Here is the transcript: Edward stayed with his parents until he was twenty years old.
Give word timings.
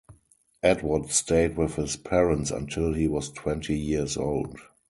Edward 0.63 1.11
stayed 1.11 1.55
with 1.55 1.75
his 1.75 1.95
parents 1.95 2.49
until 2.49 2.91
he 2.91 3.07
was 3.07 3.29
twenty 3.29 3.77
years 3.77 4.17
old. 4.17 4.59